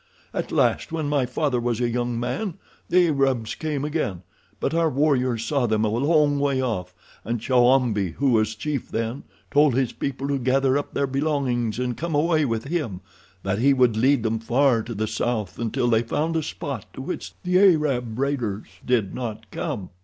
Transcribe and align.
At 0.33 0.51
last, 0.51 0.91
when 0.91 1.07
my 1.07 1.27
father 1.27 1.59
was 1.59 1.79
a 1.79 1.87
young 1.87 2.19
man, 2.19 2.55
the 2.89 3.09
Arabs 3.09 3.53
came 3.53 3.85
again, 3.85 4.23
but 4.59 4.73
our 4.73 4.89
warriors 4.89 5.45
saw 5.45 5.67
them 5.67 5.85
a 5.85 5.89
long 5.89 6.39
way 6.39 6.59
off, 6.59 6.95
and 7.23 7.39
Chowambi, 7.39 8.13
who 8.13 8.31
was 8.31 8.55
chief 8.55 8.89
then, 8.89 9.21
told 9.51 9.75
his 9.75 9.93
people 9.93 10.27
to 10.29 10.39
gather 10.39 10.75
up 10.75 10.95
their 10.95 11.05
belongings 11.05 11.77
and 11.77 11.95
come 11.95 12.15
away 12.15 12.45
with 12.45 12.63
him—that 12.63 13.59
he 13.59 13.75
would 13.75 13.95
lead 13.95 14.23
them 14.23 14.39
far 14.39 14.81
to 14.81 14.95
the 14.95 15.05
south 15.05 15.59
until 15.59 15.87
they 15.87 16.01
found 16.01 16.35
a 16.35 16.41
spot 16.41 16.91
to 16.93 17.01
which 17.03 17.33
the 17.43 17.59
Arab 17.59 18.17
raiders 18.17 18.65
did 18.83 19.13
not 19.13 19.51
come. 19.51 19.91